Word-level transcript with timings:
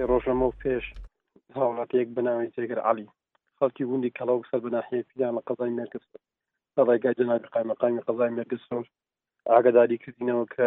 سێ 0.00 0.08
ڕۆژ 0.12 0.24
لەمەو 0.30 0.56
پێش 0.62 0.84
هاوڵاتەیەک 1.56 2.08
بناوی 2.16 2.52
جێگر 2.54 2.80
علی 2.88 3.06
خەڵکی 3.58 3.88
وندی 3.92 4.14
کەڵاو 4.18 4.46
سەر 4.50 4.60
بەناحەیە 4.66 5.08
پیان 5.10 5.32
لە 5.38 5.42
قەزای 5.46 5.74
مێرگس 5.78 6.06
ڕێگای 6.88 7.16
جنابی 7.20 7.50
قایمەقامی 7.54 8.04
قەزای 8.06 8.34
مێرگسۆر 8.36 8.84
ئاگداری 9.50 10.00
کردینەوە 10.02 10.46
کە 10.54 10.66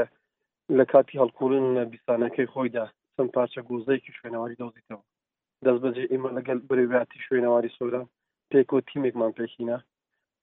لە 0.77 0.83
کاتی 0.91 1.19
هەڵکوڵن 1.21 1.65
لە 1.77 1.83
بیستانەکەی 1.91 2.49
خۆیدا 2.53 2.85
چەند 3.15 3.29
پارچە 3.35 3.61
گۆزەیەکی 3.71 4.15
شوێنەواری 4.17 4.59
دۆزیتەوە 4.61 5.03
دەست 5.65 5.81
بەجێ 5.85 6.03
ئێمە 6.11 6.29
لەگەل 6.37 6.59
برێواتی 6.69 7.23
شوێنەواری 7.25 7.73
سۆرا 7.77 8.03
پێکۆ 8.51 8.77
تیمێکمان 8.89 9.31
پێکینە 9.39 9.77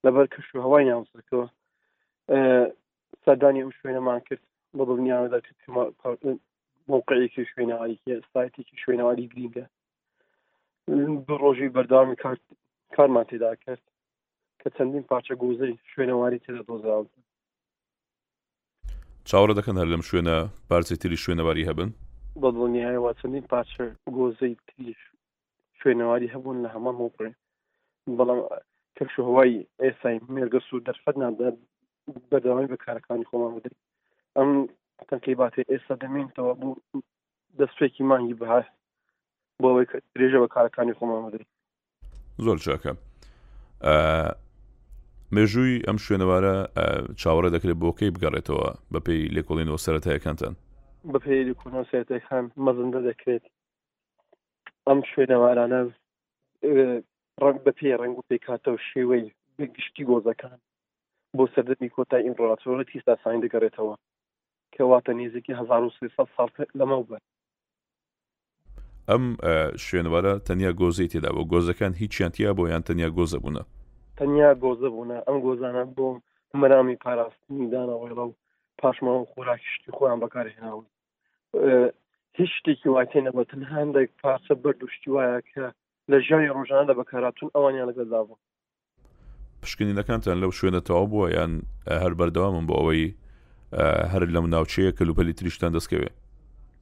لەبەر 0.05 0.27
کەش 0.33 0.47
و 0.53 0.65
هەوای 0.67 0.85
ناوسەکەەوە 0.91 1.47
سەردانی 3.25 3.63
ئەو 3.65 3.73
شوێنەمان 3.79 4.21
کرد 4.27 4.43
بە 4.77 4.83
بنیاوەدا 4.91 5.39
موقعێکی 6.89 7.45
شوێنەوەریکە 7.53 8.15
سایتێکی 8.33 8.77
شوێنەوەری 8.83 9.31
گرینگە 9.33 9.65
دو 11.27 11.35
ڕۆژی 11.43 11.73
بەردامی 11.75 12.17
کارت 12.23 12.41
کارمان 12.97 13.25
تێدا 13.25 13.53
کرد 13.65 13.83
کە 14.61 14.69
چەندین 14.77 15.05
پارچە 15.11 15.35
گۆزەی 15.43 15.79
شوێنەواری 15.93 16.43
تێدا 16.45 16.63
دۆزراون 16.69 17.07
چاوەڕە 19.29 19.55
دەکەن 19.59 19.77
هەر 19.79 19.89
لەم 19.93 20.03
شوێنە 20.09 20.37
پارچەی 20.71 21.01
تری 21.03 21.23
شوێنەواری 21.25 21.69
هەبن 21.71 21.91
بەڵنیایەوە 22.43 23.11
چەندین 23.21 23.47
پارچە 23.53 23.83
گۆزەی 24.19 24.55
تری 24.69 24.95
شوێنەواری 25.81 26.33
هەبوون 26.35 26.57
لە 26.65 26.69
هەمان 26.75 26.95
موپڕێ 27.03 27.31
بەڵام 28.19 28.41
کەش 28.97 29.13
هەوای 29.29 29.67
ئێسای 29.83 30.17
مێرگەس 30.35 30.67
و 30.73 30.85
دەرفەت 30.87 31.17
نادا 31.23 31.51
بەردەوامی 32.31 32.71
بە 32.73 32.77
کارەکانی 32.85 33.29
خۆمان 33.31 33.51
بدرین 33.57 33.81
ئەم 34.37 34.51
تەنکەیباتێ 35.09 35.63
ئێستا 35.71 35.95
دەمێنتەوە 36.03 36.53
بوو 36.61 36.75
دەستێکی 37.59 38.03
مانگی 38.11 38.37
بەها 38.41 38.61
بۆ 39.61 39.67
ئەوەی 39.71 39.87
درێژە 40.15 40.39
بە 40.43 40.49
کارەکانی 40.55 40.97
خۆمەدەری 40.99 41.47
زۆر 42.45 42.59
چاکە 42.65 42.93
مێژووی 45.35 45.85
ئەم 45.87 45.99
شوێنەوارە 46.05 46.57
چاوەڕە 47.21 47.51
دەکرێت 47.55 47.79
بۆکەی 47.83 48.15
بگەڕێتەوە 48.15 48.69
بەپی 48.93 49.19
لێکۆڵینەوە 49.37 49.83
سەتایەکانتان 49.85 50.55
بەپی 51.15 51.41
لێکۆنەوەسەتەکان 51.49 52.45
مەزندە 52.65 53.01
دەکرێت 53.09 53.45
ئەم 54.89 55.01
شوێنەوارانە 55.11 55.81
ڕنگ 57.45 57.59
بە 57.67 57.73
پێ 57.79 57.91
ڕنگ 58.03 58.17
و 58.19 58.27
پێکاتەوە 58.29 58.79
شێوەی 58.89 59.25
گشتی 59.77 60.05
گۆزەکان 60.11 60.59
بۆ 61.37 61.45
سەردەمی 61.55 61.91
کۆتای 61.97 62.23
ئینڕاتۆرە 62.27 62.85
تیستا 62.91 63.15
ساین 63.23 63.41
دەگەڕێتەوە 63.45 63.95
کەواتە 64.77 65.13
نێزیکی 65.21 65.53
1970 65.53 66.29
سال 66.37 66.49
لەمەو 66.79 67.03
بن 67.11 67.23
ئەم 69.11 69.25
شوێنوارە 69.85 70.35
تەنیا 70.47 70.73
گۆزەی 70.83 71.11
تێدا 71.13 71.31
بۆ 71.37 71.43
گۆزەکان 71.53 71.93
هیچ 72.01 72.11
چیانتیا 72.17 72.51
بۆ 72.59 72.65
یان 72.73 72.83
تەنیا 72.89 73.09
گۆزە 73.19 73.39
بوونە 73.43 73.63
تەنیا 74.19 74.51
گۆزە 74.65 74.89
بوونە 74.95 75.19
ئەم 75.27 75.37
گۆزانە 75.47 75.83
بۆ 75.97 76.07
مەرامی 76.61 76.97
پاراستنی 77.05 77.71
دانەوەڵە 77.73 78.23
و 78.29 78.33
پاشماوە 78.83 79.25
خۆراکی 79.33 79.69
شتی 79.75 79.91
خۆیان 79.97 80.19
بەکارهێناون 80.25 80.85
هیچ 82.39 82.51
شتێکی 82.59 82.89
واتێنە 82.97 83.31
بە 83.37 83.43
تەنهاندێک 83.51 84.11
پاسە 84.23 84.55
برد 84.63 84.81
و 84.83 84.87
شتی 84.95 85.11
وایە 85.15 85.41
کە 85.51 85.65
لە 86.11 86.19
ژای 86.27 86.49
ڕۆژانە 86.57 86.93
بەکاراتون 87.01 87.49
ئەوانیان 87.55 87.89
لەگەدا 87.91 88.21
بوو 88.27 88.39
پشکنینەکانتان 89.63 90.37
لەو 90.43 90.51
شوێنە 90.59 90.81
تەوا 90.87 91.05
بووە 91.11 91.29
یان 91.37 91.53
هەر 92.03 92.13
بەردەوامم 92.19 92.65
بۆ 92.69 92.75
ئەوەی 92.81 93.07
هەر 94.13 94.23
لەم 94.37 94.47
ناوچەیە 94.55 94.91
کە 94.99 95.03
لوپەلی 95.09 95.35
تریشتان 95.41 95.73
دەستکەوێ 95.79 96.09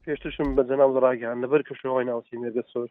پێشتشم 0.05 0.49
بە 0.57 0.63
جەناو 0.69 0.99
ڕاگەیان 1.05 1.37
لەبەر 1.43 1.61
کەشەوەی 1.67 2.05
ناوسی 2.09 2.37
مێرگە 2.41 2.63
سۆر 2.73 2.87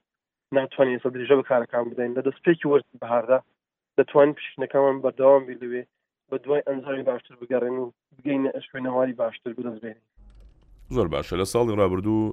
ناتوانین 0.52 0.98
سە 1.02 1.08
دریژە 1.14 1.34
بەکارەکان 1.40 1.84
بدەین 1.90 2.12
لە 2.18 2.22
دەستپێکی 2.28 2.66
ورد 2.68 2.84
بەهاردا 3.02 3.38
دەتوان 3.98 4.28
پیشنەکەمان 4.38 4.96
بەرداوام 5.02 5.42
بلوێ 5.48 5.82
بە 6.30 6.36
دوای 6.44 6.62
ئەنجاوی 6.68 7.02
باشتر 7.10 7.34
بگەڕێن 7.40 7.76
و 7.82 7.92
بگەینە 8.16 8.50
شوێنەواری 8.68 9.14
باشتر 9.22 9.52
بدەستبێنین 9.54 10.04
زۆر 10.94 11.06
باشە 11.14 11.34
لە 11.42 11.46
ساڵی 11.52 11.74
ڕابردوو 11.80 12.32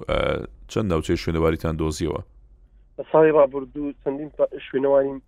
چەند 0.72 0.88
ناوچەی 0.92 1.22
شوێنەواریتان 1.24 1.76
دۆزیەوە 1.82 2.22
لە 2.98 3.04
ساڵی 3.12 3.32
ڕابردوو 3.38 3.94
چەندین 4.04 4.30
شوێنەواریم 4.68 5.20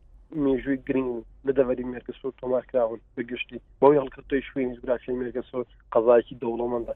مێژووی 0.43 0.81
گرنگ 0.87 1.09
لە 1.47 1.51
دەوەری 1.57 1.87
مێرگسۆ 1.91 2.27
تۆمارکراون 2.39 2.99
بگشتی 3.17 3.57
بۆ 3.79 3.87
هەڵکردی 3.99 4.43
شوێن 4.47 4.73
زگراچی 4.77 5.17
مێرگسۆ 5.19 5.59
قەزایکی 5.93 6.39
دەوڵەمەندە 6.41 6.93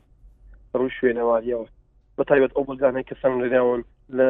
ڕوو 0.78 0.96
شوێنەواریەوە 0.98 1.66
بە 2.18 2.24
تایبەت 2.30 2.52
ئەو 2.56 2.64
بەزانێک 2.70 3.06
کە 3.10 3.16
سەنگ 3.22 3.36
لەراون 3.44 3.82
لە 4.18 4.30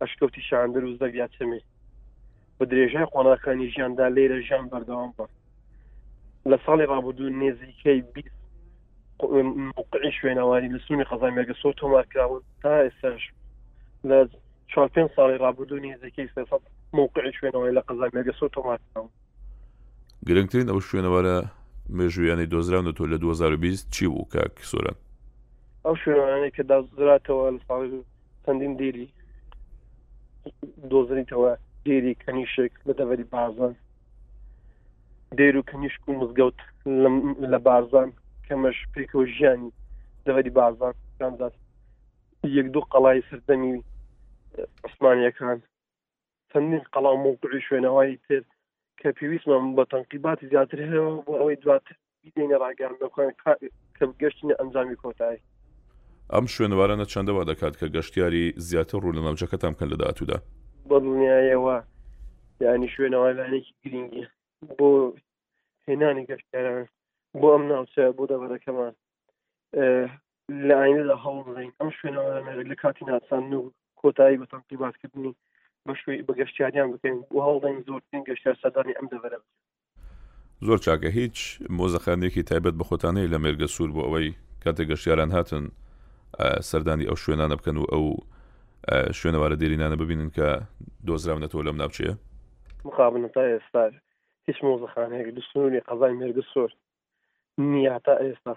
ئەشکەوتی 0.00 0.46
شاندر 0.48 0.84
و 0.84 0.96
زەویات 1.00 1.30
چمێ 1.36 1.60
بە 2.58 2.64
درێژای 2.70 3.10
قۆناکانی 3.12 3.70
ژیاندا 3.74 4.06
لێرە 4.16 4.38
ژیان 4.46 4.66
بەردەوام 4.72 5.10
بە 5.16 5.26
لە 6.50 6.56
ساڵی 6.64 6.86
ڕابدوو 6.92 7.36
نێزیکەی 7.40 8.00
بیست 8.14 8.34
موقعی 9.76 10.12
شوێنەواری 10.18 10.72
لە 10.74 10.78
سونی 10.86 11.08
قەزای 11.10 11.34
مێرگسۆ 11.36 11.68
تۆمارکراون 11.80 12.42
تا 12.62 12.70
ئێسش 12.84 13.22
لە 14.08 14.18
چوار 14.72 14.88
پێ 14.94 15.02
ساڵی 15.14 15.40
ڕابدوو 15.44 15.82
نێزەکەی 15.86 16.28
سێ 16.34 16.42
موقعی 16.98 17.30
شوێنەوەی 17.38 17.76
لە 17.78 17.82
قزای 17.88 18.10
مێگەس 18.16 18.38
تۆمات 18.56 18.80
گرنگترین 20.26 20.68
ئەو 20.70 20.80
شوێنەوەرە 20.88 21.36
مێژویانی 21.98 22.46
دۆزران 22.52 22.84
و 22.88 22.94
تۆ 22.98 23.02
لە 23.12 23.18
2020 23.18 23.90
چی 23.94 24.04
بوو 24.10 24.28
کاک 24.32 24.54
سۆران 24.70 24.96
ئەو 25.84 25.94
شوێنانەی 26.02 26.52
کە 26.56 26.62
دازراتەوە 26.70 27.46
لە 27.54 27.60
ساڵ 27.66 27.80
چەندین 28.44 28.74
دیری 28.80 29.08
دۆزریتەوە 30.92 31.52
دیری 31.84 32.12
کەنیشێک 32.22 32.72
لە 32.88 32.92
دەوەری 32.98 33.26
بازان 33.34 33.74
دیر 35.38 35.54
و 35.56 35.62
کنیشک 35.70 36.02
و 36.08 36.12
مزگەوت 36.20 36.58
لە 37.52 37.58
بارزان 37.66 38.08
کەمەش 38.46 38.78
پێکەوە 38.94 39.24
ژیانی 39.36 39.70
دەوەری 40.26 40.52
بازان 40.58 40.94
یەک 42.58 42.66
دوو 42.74 42.84
قەڵای 42.92 43.20
سردەمی 43.28 43.72
عسمانیەکان 44.88 45.58
چەندین 46.52 46.82
قەڵام 46.94 47.20
وقعی 47.26 47.60
شوێنەوەی 47.66 48.12
تر 48.26 48.42
کە 49.00 49.08
پێویستمان 49.18 49.62
بە 49.76 49.84
تەنقیباتی 49.92 50.48
زیاتر 50.52 50.78
هەیە 50.88 51.06
بۆ 51.26 51.32
ئەوەی 51.40 51.56
دواتر 51.64 51.94
بدەینە 52.24 52.56
ڕاگەان 52.62 52.94
بخوێن 53.02 53.32
کە 53.96 54.04
گەشتینە 54.20 54.54
ئەنجامی 54.60 55.00
کۆتایی 55.02 55.44
ئەم 56.34 56.46
شوێنوارانە 56.54 57.06
چندەوە 57.12 57.42
دەکات 57.50 57.74
کە 57.80 57.86
گەشتیاری 57.94 58.44
زیاتر 58.68 58.98
ڕوو 59.02 59.16
لە 59.18 59.22
ناوجەکەتان 59.26 59.74
کە 59.78 59.84
لە 59.90 59.96
داهاتوودا 60.00 60.38
بە 60.88 60.96
دڵنیایەوە 61.04 61.76
یعنی 62.64 62.86
شوێنەوەلانێکی 62.94 63.72
گرنگی 63.82 64.24
بۆ 64.78 64.88
هێنانی 65.86 66.26
گەشتیاران 66.30 66.82
بۆ 67.40 67.46
ئەم 67.54 67.64
ناوچە 67.72 68.02
بۆ 68.16 68.24
دەبەرەکەمان 68.30 68.92
لە 70.66 70.74
ئاینە 70.80 71.04
لە 71.10 71.16
هەوڵ 71.24 71.38
بڵین 71.46 71.72
ئەم 71.80 71.90
شوێنەوە 71.98 72.30
لە 72.70 72.76
کاتی 72.82 73.04
ناسان 73.10 73.46
و 73.58 73.62
کۆتایی 74.00 74.38
بە 74.40 74.46
تەنقیباتکردنی 74.52 75.34
بەشوی 75.88 76.22
بەگەشتیانیان 76.28 76.88
بکەین 76.92 77.18
و 77.34 77.38
هەڵدەین 77.46 77.78
زۆرترین 77.88 78.22
گەشتار 78.28 78.56
سەدانی 78.62 78.92
ئەم 79.00 79.06
دەبەرە 79.12 79.38
زۆر 80.68 80.78
چاکە 80.86 81.10
هیچ 81.18 81.58
مۆزەخانێکی 81.78 82.42
تایبەت 82.50 82.74
بە 82.80 82.84
خۆتانەی 82.90 83.30
لە 83.32 83.38
مێرگە 83.42 83.68
سوور 83.76 83.90
بۆ 83.96 84.02
ئەوەی 84.06 84.28
کاتێک 84.64 84.88
گەشتیاران 84.90 85.30
هاتن 85.36 85.64
سەردانی 86.70 87.08
ئەو 87.10 87.16
شوێنانە 87.22 87.56
بکەن 87.60 87.76
و 87.76 87.84
ئەو 87.92 88.04
شوێنەوارە 89.18 89.56
دێرینانە 89.60 89.96
ببینن 90.02 90.30
کە 90.36 90.48
دۆزراونەتەوە 91.06 91.64
لەم 91.66 91.76
ناوچەیە 91.82 92.14
مخابن 92.88 93.28
تا 93.36 93.42
ئێستا 93.52 93.82
هیچ 94.48 94.58
مۆزەخانەیەک 94.66 95.26
لە 95.36 95.40
سنووری 95.52 95.80
قەزای 95.88 96.14
مێرگە 96.20 96.44
سۆر 96.52 96.70
نیە 97.72 97.96
تا 98.06 98.14
ئێستا 98.26 98.54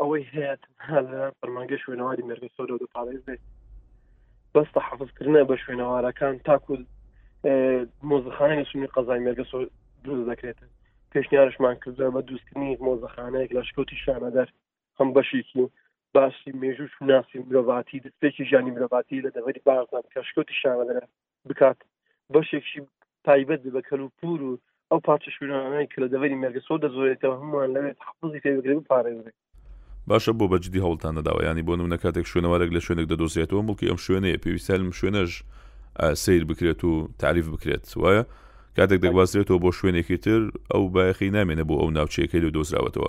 ئەوەی 0.00 0.24
هەیە 0.34 0.54
پەرمانگە 1.40 1.76
شوێنەواری 1.82 2.26
مێرگە 2.28 2.50
سۆر 2.56 2.68
و 2.72 2.78
دەپارێز 2.82 3.22
بێت 3.26 3.40
بەستە 4.56 4.80
حەفزکردە 4.86 5.42
بە 5.50 5.56
شوێنەوارەکان 5.62 6.34
تاکو 6.48 6.74
مۆزخانە 8.10 8.64
سنی 8.70 8.92
قەزای 8.94 9.22
مێرگە 9.26 9.44
دروست 10.04 10.24
دەکرێتە 10.30 10.66
پێشنیارشمان 11.12 11.76
کردە 11.82 12.06
بە 12.14 12.20
دوستکردنی 12.28 12.80
مۆزەخانەیەک 12.86 13.50
لە 13.56 13.62
شکوتی 13.68 13.96
شانەدەر 14.04 14.48
هەم 14.98 15.08
بەشێکی 15.16 15.64
باسی 16.14 16.50
مێژوو 16.62 16.92
شناسی 16.94 17.38
مرۆڤاتی 17.48 18.02
دەستێکی 18.04 18.48
ژانی 18.50 18.74
مرۆڤاتی 18.74 19.22
لە 19.26 19.30
دەوەری 19.36 19.64
بازان 19.68 20.04
کەشکوتی 20.14 20.58
شانەدەرە 20.62 21.04
بکات 21.48 21.78
بەشێکشی 22.34 22.80
تایبەت 23.26 23.60
بە 23.76 23.80
کەل 23.88 24.00
و 24.04 24.12
پور 24.18 24.40
و 24.48 24.60
ئەو 24.90 25.00
پارچە 25.06 25.30
شوێنانەی 25.36 25.90
کە 25.92 25.98
لە 26.04 26.08
دەوەری 26.12 26.40
مێرگە 26.42 26.62
سۆ 26.68 26.74
دەزۆرێتەوە 26.84 27.36
هەمووان 27.40 27.70
لەوێت 27.76 27.98
حفزی 28.08 28.42
پێ 28.44 28.50
بگرێت 28.56 28.84
پارێزێت 28.90 29.36
باشە 30.10 30.32
بۆ 30.38 30.44
بەجددی 30.52 30.80
هەوڵتان 30.84 31.12
نەداوە 31.18 31.40
ینی 31.46 31.62
بۆ 31.68 31.72
نمونە 31.80 31.96
کاتێک 32.04 32.26
شوێنەوەرەك 32.30 32.70
لە 32.76 32.80
شوێنێک 32.86 33.06
دەدۆزیێتەوە 33.12 33.62
مڵکی 33.68 33.86
ئەم 33.90 33.98
شوێنەیە 34.06 34.36
پێویستالم 34.44 34.90
شوێنەش 34.98 35.32
سیر 36.22 36.44
بکرێت 36.50 36.84
و 36.84 36.92
تعریف 37.22 37.46
بکرێت 37.54 37.84
وایە 38.00 38.22
کاتێک 38.76 39.00
دەگوازرێتەوە 39.04 39.58
بۆ 39.64 39.70
شوێنێکی 39.78 40.16
تر 40.24 40.40
ئەو 40.72 40.82
بایخی 40.94 41.30
نامێنە 41.36 41.64
بۆ 41.68 41.74
ئەو 41.82 41.90
ناوچەکەی 41.96 42.40
لە 42.44 42.50
دۆزراوەتەوە 42.56 43.08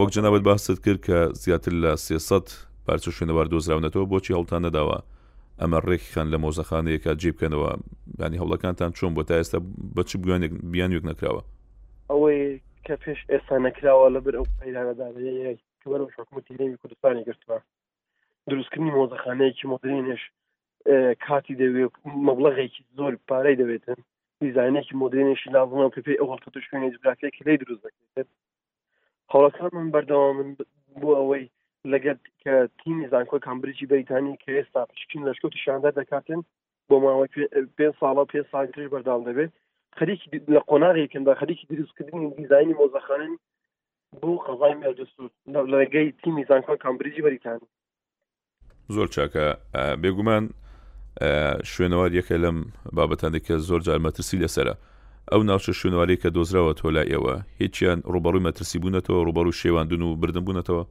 وەک 0.00 0.10
جنابەت 0.16 0.42
باست 0.48 0.78
کرد 0.84 1.00
کە 1.06 1.16
زیاتر 1.42 1.72
لە 1.84 1.90
سێسە 2.06 2.38
پارچە 2.86 3.10
شوێنەوار 3.16 3.46
دۆزراونەتەوە 3.54 4.04
بۆچی 4.12 4.32
هەڵتان 4.36 4.62
نەداوە 4.66 4.98
ئەمە 5.60 5.78
ڕێکخان 5.88 6.26
لە 6.32 6.38
مۆزەخانەیەکە 6.44 7.10
جیبکەنەوە 7.20 7.70
ینی 8.22 8.38
هەوڵەکانتان 8.42 8.90
چۆن 8.98 9.12
بۆ 9.16 9.22
تا 9.28 9.34
ئێستا 9.40 9.58
بەچ 9.96 10.10
بگوانێک 10.20 10.52
بیانوێک 10.72 11.04
نکراوە 11.10 11.42
ئەوەی 12.10 12.42
کە 12.86 12.94
پێش 13.02 13.18
ئێستا 13.32 13.56
نەکراوە 13.66 14.06
لەبەر 14.14 14.34
ئەو 14.38 14.46
پەیداەدانەیە 14.60 15.52
وەرە 15.90 16.04
حکوومەتی 16.16 16.58
نەوی 16.60 16.80
کوردستانی 16.82 17.26
گرتووە 17.28 17.58
دروستکردنی 18.50 18.94
مۆزەخانەیەکی 18.98 19.70
مدرێنش 19.74 20.22
کاتی 21.26 21.58
دەوێت 21.62 21.92
مەبلغێکی 22.28 22.82
زۆر 22.96 23.12
پارەی 23.28 23.58
دەوێتن 23.62 23.98
دیزانێکی 24.42 24.94
مدرێنێکی 25.02 25.52
لازمە 25.56 25.86
کە 25.94 26.00
پێی 26.06 26.20
ئەوڵ 26.20 26.38
تە 26.54 26.60
شوێنی 26.66 26.92
جگرافیەکی 26.94 27.44
لی 27.46 27.60
دروست 27.62 27.82
دەکرێت 27.86 28.28
هەوڵەکان 29.32 29.70
من 29.76 29.88
بەردەوا 29.94 30.28
من 30.38 30.48
بۆ 31.00 31.10
ئەوەی 31.20 31.44
لەگەر 31.92 32.16
کە 32.42 32.54
تیمی 32.80 33.08
زانکۆ 33.12 33.36
کامبرجی 33.46 33.88
بەریتانی 33.92 34.40
کە 34.42 34.50
ئێستا 34.58 34.82
پشکین 34.90 35.22
لەشکوت 35.26 35.54
شاندار 35.64 35.92
دەکاتن 36.00 36.40
بۆ 36.88 36.96
ماوە 37.04 37.26
پێ 37.76 37.88
ساڵە 38.00 38.24
پێ 38.32 38.40
ساڵ 38.50 38.66
ترش 38.72 38.88
بەردام 38.94 39.20
دەبێت 39.28 39.52
خەریکی 39.98 40.26
لە 40.54 40.60
قۆناغێکن 40.70 41.22
بە 41.28 41.32
خەریکی 41.40 41.68
دروستکردنی 41.70 42.30
دیزانی 42.38 42.78
مۆزەخانن 42.80 43.32
بۆ 44.20 44.32
قەزای 44.46 44.74
مێردەسوود 44.80 45.32
لەگەی 45.72 46.08
تیمی 46.24 46.44
زانکۆ 46.48 46.76
کامبریجی 46.84 47.22
بەریتانی 47.26 47.66
زۆر 48.94 49.06
چاکە 49.14 49.46
بێگومان 50.02 50.44
شوێنەواریەکە 51.72 52.36
لەم 52.44 52.58
بابەتانێکە 52.96 53.54
زۆر 53.68 53.80
جار 53.86 53.98
مەترسی 54.06 54.40
لەسرە 54.42 54.74
ئەو 55.32 55.40
ناوچە 55.48 55.72
شوێنواری 55.80 56.16
کە 56.22 56.28
دۆزراوە 56.36 56.72
تۆ 56.80 56.86
لای 56.94 57.10
ئێوە 57.12 57.34
هیچیان 57.60 57.98
ڕوبەڕووی 58.12 58.44
مەترسی 58.48 58.78
بوونەتەوە 58.82 59.18
ڕوبەر 59.26 59.46
و 59.46 59.56
شێواندون 59.62 60.02
و 60.02 60.16
بردن 60.20 60.44
بوونەتەوە 60.46 60.84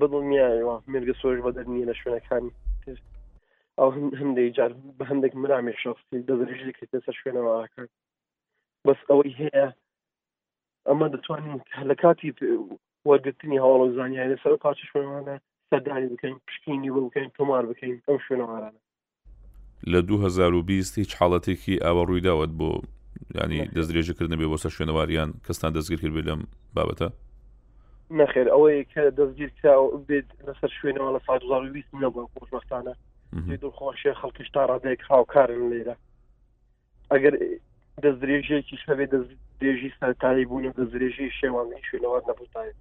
بڵنیایەوە 0.00 0.76
مێرگە 0.92 1.14
سۆژ 1.20 1.36
بە 1.44 1.50
دەرنیە 1.56 1.84
لە 1.90 1.94
شوێنەکانی 2.00 2.52
ئەو 3.78 3.90
هەندێک 4.20 4.54
جار 4.56 4.70
بە 4.98 5.04
هەندێک 5.10 5.32
مرامی 5.42 5.74
شخصی 5.82 6.24
دەزریژ 6.28 6.60
دەکرێت 6.68 6.90
لەسەر 6.96 7.14
شوێنەوەکە 7.20 7.82
بەس 8.84 9.00
ئەوەی 9.10 9.34
هەیە 9.42 9.66
ئەمە 10.92 11.06
دەتوانین 11.14 11.60
لە 11.90 11.94
کاتی 12.02 12.30
وەرگرتنی 13.10 13.58
هەواڵە 13.64 13.86
زانیاری 13.98 14.36
سەر 14.44 14.54
پاچش 14.64 14.88
شوێنانە 14.90 15.36
سەردانی 15.74 16.08
بکەین 16.14 16.34
پشکینی 16.48 16.90
بە 16.96 17.00
بکەین 17.06 17.30
تۆمار 17.38 17.64
بکەین 17.70 17.94
ئەم 18.08 18.18
شوێنەوارانە 18.24 18.80
لە 19.92 20.00
2020 20.02 20.98
هیچ 20.98 21.14
حاڵەتێکی 21.20 21.82
ئاوە 21.84 22.02
ڕوویداوت 22.08 22.50
بۆ 22.58 22.70
ینی 23.40 23.60
دەستدرێژەکردن 23.76 24.36
بێ 24.40 24.46
بۆ 24.52 24.56
سەر 24.64 24.72
شوێنەواریان 24.76 25.30
کەستان 25.46 25.70
دەستگیر 25.72 26.00
کرد 26.00 26.14
بێ 26.16 26.22
لەم 26.28 26.40
بابەتە 26.76 27.08
نەخێر 28.18 28.48
ئەوەیە 28.54 28.82
کە 28.92 29.02
دەستگیر 29.18 29.50
بێت 30.08 30.28
لەسەر 30.46 30.70
شوێنەوە 30.78 31.10
لە 31.16 31.20
سا 31.26 31.38
2020 31.38 31.94
نەبوو 32.04 32.30
خۆشمەستانە 32.40 32.94
دڵخۆشیە 33.62 34.14
خەڵکیشتا 34.20 34.62
ڕادێک 34.70 35.00
هاوکارن 35.10 35.62
لێرە 35.72 35.96
ئەگەر 37.12 37.34
دەستدرێژێکی 38.02 38.76
شەوێ 38.84 39.06
دەست 39.12 39.30
درێژی 39.60 39.90
سەرتایی 39.98 40.48
بوون 40.48 40.64
بە 40.76 40.82
درێژی 40.92 41.34
شێوانگەی 41.38 41.86
شوێنەوە 41.88 42.18
نەبوو 42.28 42.50
تایب 42.52 42.76